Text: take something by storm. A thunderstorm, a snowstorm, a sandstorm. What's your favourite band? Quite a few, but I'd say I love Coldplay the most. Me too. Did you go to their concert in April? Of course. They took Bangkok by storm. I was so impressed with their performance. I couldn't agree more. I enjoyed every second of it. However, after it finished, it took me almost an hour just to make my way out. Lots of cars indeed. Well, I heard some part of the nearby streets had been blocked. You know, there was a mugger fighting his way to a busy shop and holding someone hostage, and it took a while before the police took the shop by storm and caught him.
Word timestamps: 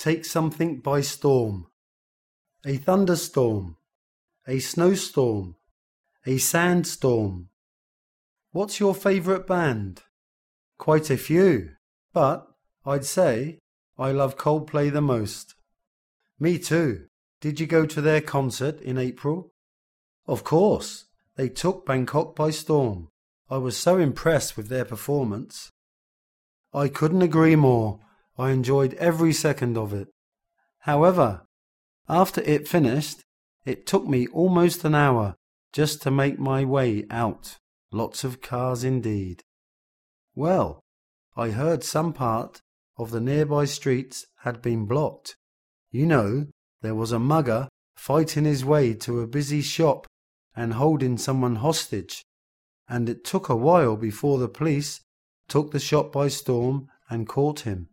take 0.00 0.24
something 0.24 0.80
by 0.80 1.02
storm. 1.02 1.66
A 2.64 2.78
thunderstorm, 2.78 3.76
a 4.48 4.58
snowstorm, 4.58 5.56
a 6.26 6.38
sandstorm. 6.38 7.50
What's 8.50 8.80
your 8.80 8.94
favourite 8.94 9.46
band? 9.46 10.02
Quite 10.78 11.10
a 11.10 11.18
few, 11.18 11.72
but 12.14 12.48
I'd 12.86 13.04
say 13.04 13.58
I 13.98 14.10
love 14.12 14.38
Coldplay 14.38 14.90
the 14.90 15.02
most. 15.02 15.54
Me 16.38 16.58
too. 16.58 17.06
Did 17.42 17.60
you 17.60 17.66
go 17.66 17.84
to 17.84 18.00
their 18.00 18.22
concert 18.22 18.80
in 18.80 18.96
April? 18.96 19.52
Of 20.26 20.44
course. 20.44 21.04
They 21.36 21.50
took 21.50 21.86
Bangkok 21.86 22.34
by 22.34 22.50
storm. 22.50 23.08
I 23.50 23.58
was 23.58 23.76
so 23.76 23.98
impressed 23.98 24.56
with 24.56 24.68
their 24.68 24.84
performance. 24.84 25.70
I 26.72 26.88
couldn't 26.88 27.22
agree 27.22 27.56
more. 27.56 28.00
I 28.40 28.52
enjoyed 28.52 28.94
every 28.94 29.34
second 29.34 29.76
of 29.76 29.92
it. 29.92 30.08
However, 30.78 31.42
after 32.08 32.40
it 32.40 32.66
finished, 32.66 33.20
it 33.66 33.86
took 33.86 34.06
me 34.06 34.28
almost 34.28 34.82
an 34.82 34.94
hour 34.94 35.34
just 35.74 36.00
to 36.02 36.10
make 36.10 36.38
my 36.38 36.64
way 36.64 37.04
out. 37.10 37.58
Lots 37.92 38.24
of 38.24 38.40
cars 38.40 38.82
indeed. 38.82 39.42
Well, 40.34 40.80
I 41.36 41.50
heard 41.50 41.84
some 41.84 42.14
part 42.14 42.62
of 42.96 43.10
the 43.10 43.20
nearby 43.20 43.66
streets 43.66 44.24
had 44.38 44.62
been 44.62 44.86
blocked. 44.86 45.36
You 45.90 46.06
know, 46.06 46.46
there 46.80 46.94
was 46.94 47.12
a 47.12 47.18
mugger 47.18 47.68
fighting 47.94 48.46
his 48.46 48.64
way 48.64 48.94
to 49.04 49.20
a 49.20 49.26
busy 49.26 49.60
shop 49.60 50.06
and 50.56 50.72
holding 50.72 51.18
someone 51.18 51.56
hostage, 51.56 52.24
and 52.88 53.06
it 53.06 53.22
took 53.22 53.50
a 53.50 53.54
while 53.68 53.96
before 53.96 54.38
the 54.38 54.48
police 54.48 55.02
took 55.46 55.72
the 55.72 55.78
shop 55.78 56.10
by 56.10 56.28
storm 56.28 56.88
and 57.10 57.28
caught 57.28 57.60
him. 57.60 57.90